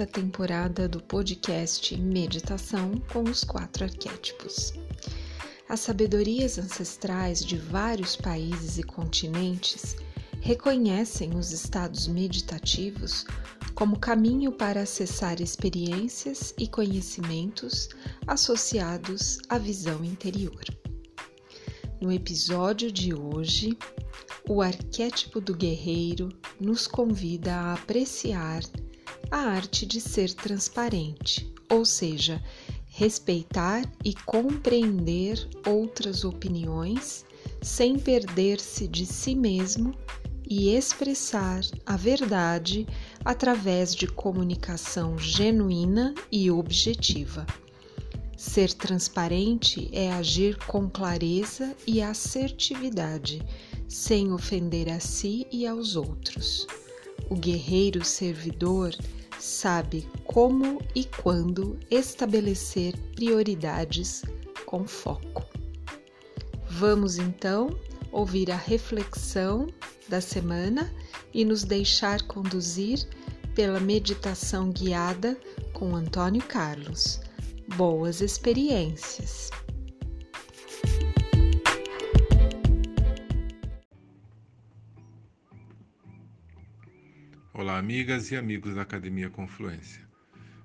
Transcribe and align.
Quarta 0.00 0.18
temporada 0.18 0.88
do 0.88 1.02
podcast 1.02 1.94
Meditação 1.94 2.92
com 3.12 3.22
os 3.24 3.44
Quatro 3.44 3.84
Arquétipos. 3.84 4.72
As 5.68 5.80
sabedorias 5.80 6.58
ancestrais 6.58 7.44
de 7.44 7.58
vários 7.58 8.16
países 8.16 8.78
e 8.78 8.82
continentes 8.82 9.96
reconhecem 10.40 11.36
os 11.36 11.52
estados 11.52 12.08
meditativos 12.08 13.26
como 13.74 13.98
caminho 13.98 14.52
para 14.52 14.80
acessar 14.80 15.38
experiências 15.38 16.54
e 16.56 16.66
conhecimentos 16.66 17.90
associados 18.26 19.38
à 19.50 19.58
visão 19.58 20.02
interior. 20.02 20.64
No 22.00 22.10
episódio 22.10 22.90
de 22.90 23.12
hoje, 23.12 23.76
o 24.48 24.62
arquétipo 24.62 25.42
do 25.42 25.54
guerreiro 25.54 26.30
nos 26.58 26.86
convida 26.86 27.54
a 27.54 27.74
apreciar 27.74 28.62
a 29.30 29.38
arte 29.38 29.86
de 29.86 30.00
ser 30.00 30.32
transparente, 30.34 31.52
ou 31.68 31.84
seja, 31.84 32.42
respeitar 32.86 33.82
e 34.04 34.14
compreender 34.14 35.48
outras 35.66 36.24
opiniões 36.24 37.24
sem 37.62 37.98
perder-se 37.98 38.88
de 38.88 39.06
si 39.06 39.34
mesmo 39.34 39.94
e 40.48 40.74
expressar 40.74 41.60
a 41.86 41.96
verdade 41.96 42.86
através 43.24 43.94
de 43.94 44.08
comunicação 44.08 45.16
genuína 45.16 46.14
e 46.30 46.50
objetiva. 46.50 47.46
Ser 48.36 48.72
transparente 48.72 49.88
é 49.92 50.10
agir 50.12 50.56
com 50.66 50.88
clareza 50.88 51.76
e 51.86 52.02
assertividade 52.02 53.40
sem 53.86 54.32
ofender 54.32 54.88
a 54.90 54.98
si 54.98 55.46
e 55.52 55.66
aos 55.66 55.94
outros. 55.94 56.66
O 57.30 57.36
guerreiro 57.36 58.04
servidor 58.04 58.92
sabe 59.38 60.06
como 60.24 60.82
e 60.94 61.04
quando 61.04 61.78
estabelecer 61.90 62.94
prioridades 63.14 64.22
com 64.66 64.86
foco. 64.86 65.46
Vamos 66.68 67.18
então 67.18 67.70
ouvir 68.10 68.50
a 68.50 68.56
reflexão 68.56 69.68
da 70.08 70.20
semana 70.20 70.92
e 71.32 71.44
nos 71.44 71.62
deixar 71.62 72.22
conduzir 72.22 73.08
pela 73.54 73.78
meditação 73.78 74.70
guiada 74.70 75.38
com 75.72 75.94
Antônio 75.94 76.42
Carlos. 76.42 77.20
Boas 77.76 78.20
experiências! 78.20 79.50
Olá, 87.70 87.78
amigas 87.78 88.32
e 88.32 88.36
amigos 88.36 88.74
da 88.74 88.82
Academia 88.82 89.30
Confluência. 89.30 90.02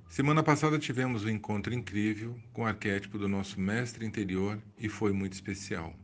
Semana 0.10 0.42
passada 0.42 0.80
tivemos 0.80 1.24
um 1.24 1.30
encontro 1.30 1.72
incrível 1.72 2.36
com 2.52 2.64
o 2.64 2.66
arquétipo 2.66 3.20
do 3.20 3.30
nosso 3.30 3.62
mestre 3.62 4.04
interior 4.04 4.60
e 4.76 4.90
foi 4.90 5.14
muito 5.14 5.34
especial. 5.34 5.96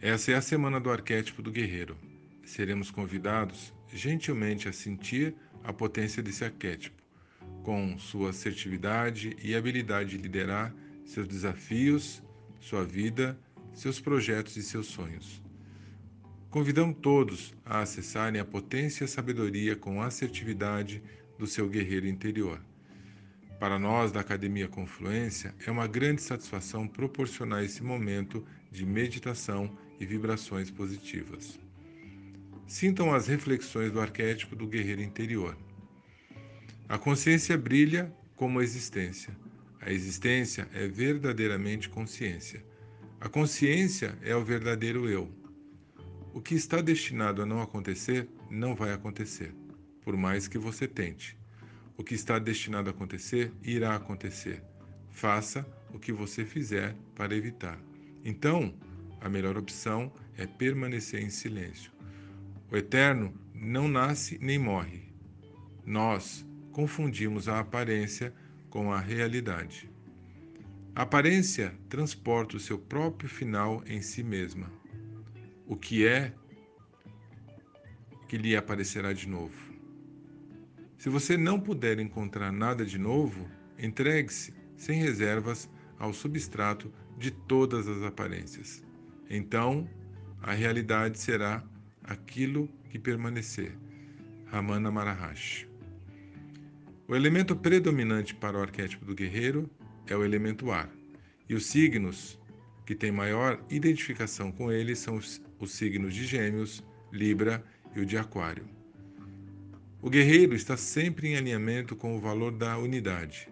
Essa 0.00 0.32
é 0.32 0.34
a 0.34 0.42
semana 0.42 0.80
do 0.80 0.90
arquétipo 0.90 1.40
do 1.40 1.52
guerreiro. 1.52 1.96
Seremos 2.44 2.90
convidados 2.90 3.72
gentilmente 3.94 4.68
a 4.68 4.72
sentir 4.72 5.36
a 5.62 5.72
potência 5.72 6.20
desse 6.20 6.44
arquétipo, 6.44 7.00
com 7.62 7.96
sua 7.96 8.30
assertividade 8.30 9.36
e 9.40 9.54
habilidade 9.54 10.16
de 10.16 10.18
liderar 10.18 10.74
seus 11.04 11.28
desafios, 11.28 12.20
sua 12.58 12.84
vida, 12.84 13.38
seus 13.72 14.00
projetos 14.00 14.56
e 14.56 14.64
seus 14.64 14.88
sonhos. 14.88 15.41
Convidamos 16.52 16.98
todos 17.00 17.54
a 17.64 17.80
acessarem 17.80 18.38
a 18.38 18.44
potência 18.44 19.04
e 19.04 19.06
a 19.06 19.08
sabedoria 19.08 19.74
com 19.74 20.02
assertividade 20.02 21.02
do 21.38 21.46
seu 21.46 21.66
guerreiro 21.66 22.06
interior. 22.06 22.60
Para 23.58 23.78
nós 23.78 24.12
da 24.12 24.20
Academia 24.20 24.68
Confluência, 24.68 25.54
é 25.66 25.70
uma 25.70 25.86
grande 25.86 26.20
satisfação 26.20 26.86
proporcionar 26.86 27.64
esse 27.64 27.82
momento 27.82 28.46
de 28.70 28.84
meditação 28.84 29.74
e 29.98 30.04
vibrações 30.04 30.70
positivas. 30.70 31.58
Sintam 32.66 33.14
as 33.14 33.28
reflexões 33.28 33.90
do 33.90 33.98
arquétipo 33.98 34.54
do 34.54 34.66
guerreiro 34.66 35.00
interior. 35.00 35.56
A 36.86 36.98
consciência 36.98 37.56
brilha 37.56 38.14
como 38.36 38.58
a 38.58 38.62
existência. 38.62 39.34
A 39.80 39.90
existência 39.90 40.68
é 40.74 40.86
verdadeiramente 40.86 41.88
consciência. 41.88 42.62
A 43.18 43.26
consciência 43.26 44.18
é 44.20 44.36
o 44.36 44.44
verdadeiro 44.44 45.08
eu. 45.08 45.41
O 46.34 46.40
que 46.40 46.54
está 46.54 46.80
destinado 46.80 47.42
a 47.42 47.46
não 47.46 47.60
acontecer, 47.60 48.26
não 48.48 48.74
vai 48.74 48.90
acontecer, 48.90 49.54
por 50.00 50.16
mais 50.16 50.48
que 50.48 50.56
você 50.56 50.88
tente. 50.88 51.36
O 51.94 52.02
que 52.02 52.14
está 52.14 52.38
destinado 52.38 52.88
a 52.88 52.90
acontecer, 52.90 53.52
irá 53.62 53.94
acontecer. 53.94 54.62
Faça 55.10 55.66
o 55.92 55.98
que 55.98 56.10
você 56.10 56.42
fizer 56.42 56.96
para 57.14 57.36
evitar. 57.36 57.78
Então, 58.24 58.74
a 59.20 59.28
melhor 59.28 59.58
opção 59.58 60.10
é 60.34 60.46
permanecer 60.46 61.20
em 61.22 61.28
silêncio. 61.28 61.92
O 62.70 62.78
eterno 62.78 63.34
não 63.54 63.86
nasce 63.86 64.38
nem 64.40 64.58
morre. 64.58 65.12
Nós 65.84 66.46
confundimos 66.72 67.46
a 67.46 67.60
aparência 67.60 68.32
com 68.70 68.90
a 68.90 68.98
realidade. 68.98 69.90
A 70.94 71.02
aparência 71.02 71.74
transporta 71.90 72.56
o 72.56 72.60
seu 72.60 72.78
próprio 72.78 73.28
final 73.28 73.82
em 73.86 74.00
si 74.00 74.22
mesma 74.22 74.80
o 75.72 75.76
que 75.76 76.06
é 76.06 76.34
que 78.28 78.36
lhe 78.36 78.54
aparecerá 78.54 79.14
de 79.14 79.26
novo. 79.26 79.72
Se 80.98 81.08
você 81.08 81.34
não 81.34 81.58
puder 81.58 81.98
encontrar 81.98 82.52
nada 82.52 82.84
de 82.84 82.98
novo, 82.98 83.48
entregue-se 83.78 84.52
sem 84.76 85.00
reservas 85.00 85.70
ao 85.98 86.12
substrato 86.12 86.92
de 87.16 87.30
todas 87.30 87.88
as 87.88 88.02
aparências. 88.02 88.84
Então, 89.30 89.88
a 90.42 90.52
realidade 90.52 91.18
será 91.18 91.64
aquilo 92.04 92.68
que 92.90 92.98
permanecer. 92.98 93.72
Ramana 94.48 94.90
Maharashi. 94.90 95.66
O 97.08 97.16
elemento 97.16 97.56
predominante 97.56 98.34
para 98.34 98.58
o 98.58 98.60
arquétipo 98.60 99.06
do 99.06 99.14
guerreiro 99.14 99.70
é 100.06 100.14
o 100.14 100.22
elemento 100.22 100.70
ar, 100.70 100.90
e 101.48 101.54
os 101.54 101.64
signos 101.64 102.38
que 102.84 102.94
têm 102.94 103.12
maior 103.12 103.62
identificação 103.70 104.50
com 104.50 104.70
ele 104.70 104.94
são 104.94 105.16
os 105.16 105.40
os 105.62 105.72
signos 105.72 106.12
de 106.12 106.26
Gêmeos, 106.26 106.82
Libra 107.12 107.64
e 107.94 108.00
o 108.00 108.06
de 108.06 108.18
Aquário. 108.18 108.64
O 110.00 110.10
guerreiro 110.10 110.56
está 110.56 110.76
sempre 110.76 111.28
em 111.28 111.36
alinhamento 111.36 111.94
com 111.94 112.16
o 112.16 112.20
valor 112.20 112.50
da 112.50 112.76
unidade. 112.76 113.48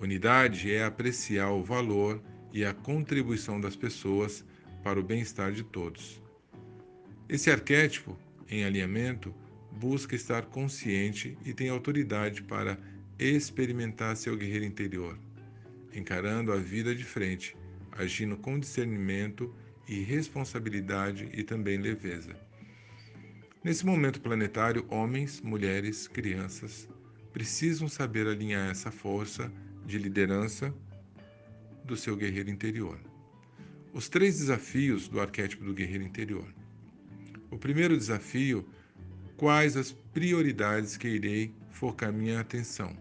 Unidade 0.00 0.72
é 0.72 0.82
apreciar 0.82 1.50
o 1.50 1.62
valor 1.62 2.22
e 2.50 2.64
a 2.64 2.72
contribuição 2.72 3.60
das 3.60 3.76
pessoas 3.76 4.42
para 4.82 4.98
o 4.98 5.02
bem-estar 5.02 5.52
de 5.52 5.62
todos. 5.62 6.22
Esse 7.28 7.50
arquétipo, 7.50 8.18
em 8.48 8.64
alinhamento, 8.64 9.34
busca 9.70 10.16
estar 10.16 10.46
consciente 10.46 11.36
e 11.44 11.52
tem 11.52 11.68
autoridade 11.68 12.42
para 12.42 12.78
experimentar 13.18 14.16
seu 14.16 14.34
guerreiro 14.34 14.64
interior, 14.64 15.18
encarando 15.94 16.52
a 16.52 16.56
vida 16.56 16.94
de 16.94 17.04
frente, 17.04 17.54
agindo 17.96 18.36
com 18.36 18.58
discernimento 18.58 19.54
e 19.88 20.00
responsabilidade 20.00 21.28
e 21.32 21.42
também 21.42 21.78
leveza. 21.78 22.34
Nesse 23.62 23.86
momento 23.86 24.20
planetário, 24.20 24.84
homens, 24.88 25.40
mulheres, 25.40 26.06
crianças 26.06 26.88
precisam 27.32 27.88
saber 27.88 28.26
alinhar 28.26 28.70
essa 28.70 28.90
força 28.90 29.50
de 29.86 29.98
liderança 29.98 30.74
do 31.84 31.96
seu 31.96 32.16
guerreiro 32.16 32.50
interior. 32.50 32.98
Os 33.92 34.08
três 34.08 34.38
desafios 34.38 35.08
do 35.08 35.20
arquétipo 35.20 35.64
do 35.64 35.74
guerreiro 35.74 36.04
interior. 36.04 36.46
O 37.50 37.58
primeiro 37.58 37.96
desafio: 37.96 38.68
quais 39.36 39.76
as 39.76 39.92
prioridades 39.92 40.96
que 40.96 41.08
irei 41.08 41.54
focar 41.70 42.12
minha 42.12 42.40
atenção? 42.40 42.96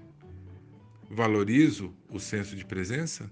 Valorizo 1.09 1.93
o 2.09 2.19
senso 2.19 2.55
de 2.55 2.65
presença? 2.65 3.29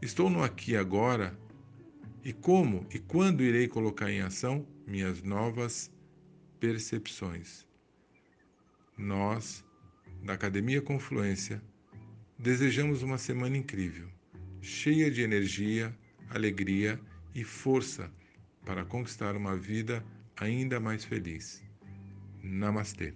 Estou 0.00 0.30
no 0.30 0.44
aqui 0.44 0.76
agora 0.76 1.36
e 2.24 2.32
como 2.32 2.86
e 2.94 3.00
quando 3.00 3.42
irei 3.42 3.66
colocar 3.66 4.08
em 4.08 4.20
ação 4.20 4.64
minhas 4.86 5.24
novas 5.24 5.90
percepções? 6.60 7.66
Nós, 8.96 9.64
da 10.22 10.34
Academia 10.34 10.80
Confluência, 10.80 11.60
desejamos 12.38 13.02
uma 13.02 13.18
semana 13.18 13.56
incrível, 13.56 14.08
cheia 14.60 15.10
de 15.10 15.22
energia, 15.22 15.92
alegria 16.30 17.00
e 17.34 17.42
força 17.42 18.08
para 18.64 18.84
conquistar 18.84 19.34
uma 19.34 19.56
vida 19.56 20.04
ainda 20.36 20.78
mais 20.78 21.04
feliz. 21.04 21.60
Namastê. 22.40 23.14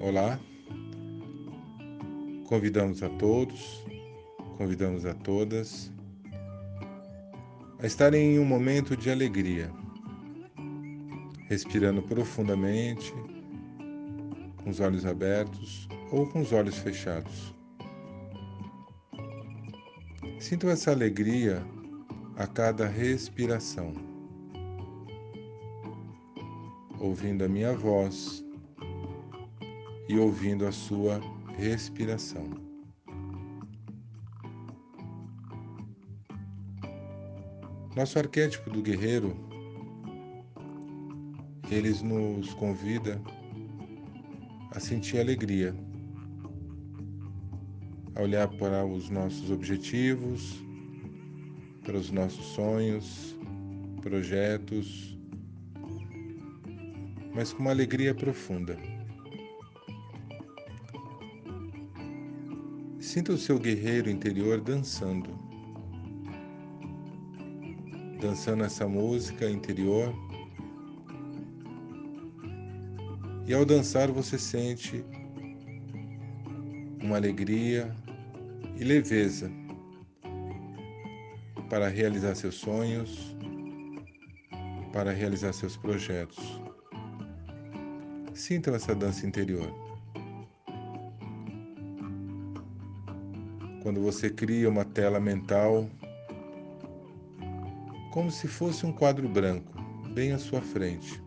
Olá, 0.00 0.38
convidamos 2.46 3.02
a 3.02 3.08
todos, 3.08 3.84
convidamos 4.56 5.04
a 5.04 5.12
todas 5.12 5.92
a 7.80 7.86
estarem 7.86 8.36
em 8.36 8.38
um 8.38 8.44
momento 8.44 8.96
de 8.96 9.10
alegria, 9.10 9.72
respirando 11.48 12.00
profundamente, 12.00 13.12
com 14.62 14.70
os 14.70 14.78
olhos 14.78 15.04
abertos 15.04 15.88
ou 16.12 16.28
com 16.28 16.42
os 16.42 16.52
olhos 16.52 16.78
fechados. 16.78 17.52
Sintam 20.38 20.70
essa 20.70 20.92
alegria 20.92 21.60
a 22.36 22.46
cada 22.46 22.86
respiração, 22.86 23.92
ouvindo 27.00 27.44
a 27.44 27.48
minha 27.48 27.74
voz 27.74 28.47
e 30.08 30.18
ouvindo 30.18 30.66
a 30.66 30.72
sua 30.72 31.20
respiração. 31.56 32.48
Nosso 37.94 38.18
arquétipo 38.18 38.70
do 38.70 38.80
guerreiro, 38.80 39.36
eles 41.70 42.00
nos 42.00 42.54
convida 42.54 43.20
a 44.70 44.80
sentir 44.80 45.18
alegria, 45.18 45.74
a 48.14 48.22
olhar 48.22 48.48
para 48.56 48.86
os 48.86 49.10
nossos 49.10 49.50
objetivos, 49.50 50.64
para 51.84 51.96
os 51.96 52.10
nossos 52.10 52.44
sonhos, 52.46 53.36
projetos, 54.00 55.18
mas 57.34 57.52
com 57.52 57.62
uma 57.62 57.70
alegria 57.70 58.14
profunda. 58.14 58.97
Sinta 63.08 63.32
o 63.32 63.38
seu 63.38 63.58
guerreiro 63.58 64.10
interior 64.10 64.60
dançando. 64.60 65.30
Dançando 68.20 68.64
essa 68.64 68.86
música 68.86 69.48
interior. 69.48 70.14
E 73.46 73.54
ao 73.54 73.64
dançar 73.64 74.12
você 74.12 74.38
sente 74.38 75.02
uma 77.02 77.16
alegria 77.16 77.96
e 78.76 78.84
leveza 78.84 79.50
para 81.70 81.88
realizar 81.88 82.34
seus 82.34 82.56
sonhos, 82.56 83.34
para 84.92 85.12
realizar 85.12 85.54
seus 85.54 85.78
projetos. 85.78 86.60
Sintam 88.34 88.74
essa 88.74 88.94
dança 88.94 89.26
interior. 89.26 89.87
Quando 93.88 94.02
você 94.02 94.28
cria 94.28 94.68
uma 94.68 94.84
tela 94.84 95.18
mental 95.18 95.88
como 98.12 98.30
se 98.30 98.46
fosse 98.46 98.84
um 98.84 98.92
quadro 98.92 99.26
branco, 99.26 99.72
bem 100.12 100.32
à 100.32 100.38
sua 100.38 100.60
frente. 100.60 101.22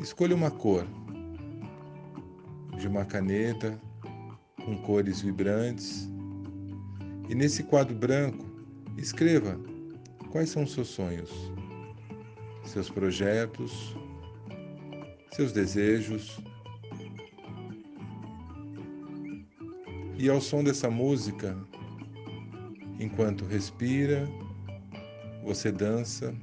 Escolha 0.00 0.34
uma 0.34 0.50
cor 0.50 0.86
de 2.78 2.88
uma 2.88 3.04
caneta 3.04 3.78
com 4.64 4.78
cores 4.78 5.20
vibrantes 5.20 6.08
e 7.28 7.34
nesse 7.34 7.62
quadro 7.64 7.94
branco 7.94 8.46
escreva 8.96 9.60
quais 10.30 10.48
são 10.48 10.66
seus 10.66 10.88
sonhos, 10.88 11.30
seus 12.64 12.88
projetos, 12.88 13.94
seus 15.30 15.52
desejos 15.52 16.40
E 20.24 20.30
ao 20.30 20.40
som 20.40 20.64
dessa 20.64 20.88
música, 20.88 21.54
enquanto 22.98 23.44
respira, 23.44 24.26
você 25.42 25.70
dança, 25.70 26.34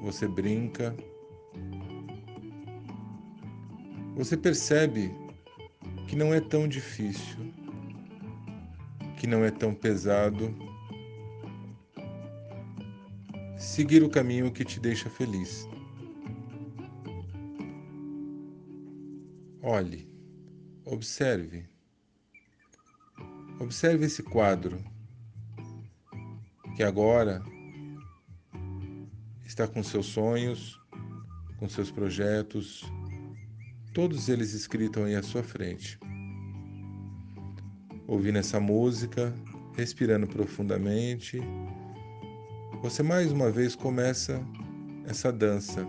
você 0.00 0.28
brinca, 0.28 0.94
você 4.14 4.36
percebe 4.36 5.10
que 6.06 6.14
não 6.14 6.32
é 6.32 6.40
tão 6.40 6.68
difícil, 6.68 7.52
que 9.16 9.26
não 9.26 9.44
é 9.44 9.50
tão 9.50 9.74
pesado 9.74 10.54
seguir 13.58 14.04
o 14.04 14.10
caminho 14.10 14.52
que 14.52 14.64
te 14.64 14.78
deixa 14.78 15.10
feliz. 15.10 15.68
Olhe, 19.60 20.08
observe 20.84 21.73
Observe 23.64 24.04
esse 24.04 24.22
quadro, 24.22 24.76
que 26.76 26.82
agora 26.82 27.42
está 29.46 29.66
com 29.66 29.82
seus 29.82 30.04
sonhos, 30.04 30.78
com 31.56 31.66
seus 31.66 31.90
projetos, 31.90 32.84
todos 33.94 34.28
eles 34.28 34.52
escritos 34.52 35.02
aí 35.02 35.14
à 35.14 35.22
sua 35.22 35.42
frente. 35.42 35.98
Ouvindo 38.06 38.36
essa 38.36 38.60
música, 38.60 39.34
respirando 39.74 40.26
profundamente, 40.26 41.40
você 42.82 43.02
mais 43.02 43.32
uma 43.32 43.50
vez 43.50 43.74
começa 43.74 44.46
essa 45.06 45.32
dança. 45.32 45.86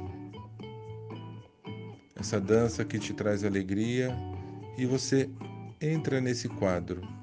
Essa 2.15 2.39
dança 2.39 2.85
que 2.85 2.97
te 2.97 3.13
traz 3.13 3.43
alegria 3.43 4.15
e 4.77 4.85
você 4.85 5.29
entra 5.81 6.21
nesse 6.21 6.47
quadro. 6.47 7.14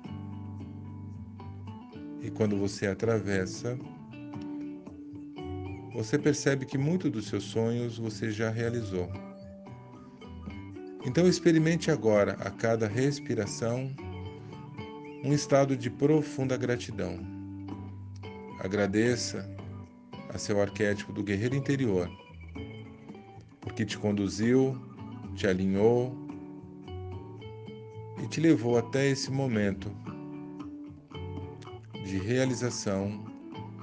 Quando 2.35 2.57
você 2.57 2.87
atravessa, 2.87 3.79
você 5.95 6.19
percebe 6.19 6.65
que 6.65 6.79
muito 6.79 7.11
dos 7.11 7.27
seus 7.27 7.45
sonhos 7.45 7.99
você 7.99 8.31
já 8.31 8.49
realizou. 8.49 9.11
Então 11.05 11.29
experimente 11.29 11.91
agora, 11.91 12.33
a 12.41 12.51
cada 12.51 12.89
respiração, 12.89 13.95
um 15.23 15.33
estado 15.33 15.77
de 15.77 15.91
profunda 15.91 16.57
gratidão. 16.57 17.19
Agradeça 18.59 19.49
a 20.33 20.39
seu 20.39 20.61
arquétipo 20.63 21.13
do 21.13 21.23
guerreiro 21.23 21.55
interior, 21.55 22.11
porque 23.61 23.85
te 23.85 23.99
conduziu, 23.99 24.81
te 25.35 25.47
alinhou 25.47 26.17
e 28.23 28.27
te 28.29 28.41
levou 28.41 28.79
até 28.79 29.09
esse 29.09 29.31
momento 29.31 30.02
de 32.13 32.19
realização, 32.19 33.25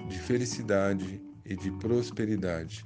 de 0.07 0.19
felicidade 0.19 1.19
e 1.43 1.55
de 1.55 1.71
prosperidade. 1.71 2.85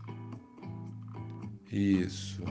Isso. 1.69 2.41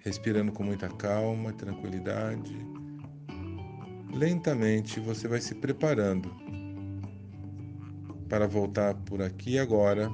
Respirando 0.00 0.52
com 0.52 0.62
muita 0.62 0.88
calma, 0.88 1.52
tranquilidade. 1.52 2.56
Lentamente 4.14 4.98
você 5.00 5.28
vai 5.28 5.38
se 5.38 5.54
preparando 5.56 6.34
para 8.26 8.46
voltar 8.46 8.94
por 8.94 9.20
aqui 9.20 9.58
agora 9.58 10.10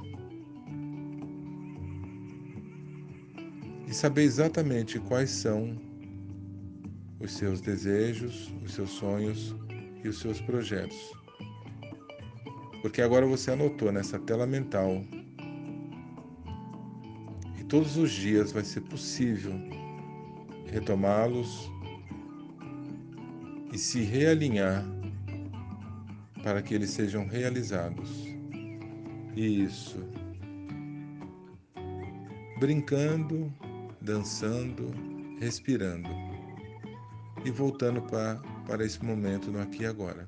e 3.87 3.93
saber 3.93 4.23
exatamente 4.23 4.99
quais 4.99 5.29
são 5.29 5.79
os 7.21 7.31
seus 7.31 7.61
desejos, 7.61 8.53
os 8.65 8.73
seus 8.73 8.89
sonhos 8.89 9.55
e 10.03 10.09
os 10.09 10.19
seus 10.19 10.41
projetos. 10.41 11.20
Porque 12.81 13.01
agora 13.01 13.25
você 13.25 13.51
anotou 13.51 13.91
nessa 13.91 14.17
tela 14.19 14.47
mental. 14.47 15.03
E 17.59 17.63
todos 17.65 17.97
os 17.97 18.11
dias 18.11 18.51
vai 18.51 18.63
ser 18.63 18.81
possível 18.81 19.53
retomá-los 20.65 21.69
e 23.71 23.77
se 23.77 24.01
realinhar 24.01 24.83
para 26.43 26.61
que 26.61 26.73
eles 26.73 26.89
sejam 26.89 27.27
realizados. 27.27 28.25
Isso. 29.35 29.99
Brincando, 32.59 33.53
dançando, 34.01 34.91
respirando 35.39 36.09
e 37.45 37.51
voltando 37.51 38.01
para, 38.03 38.35
para 38.67 38.85
esse 38.85 39.03
momento 39.03 39.51
no 39.51 39.61
aqui 39.61 39.83
e 39.83 39.85
agora. 39.85 40.27